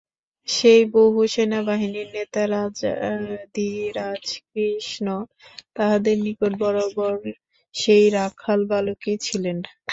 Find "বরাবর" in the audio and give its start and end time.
6.61-7.15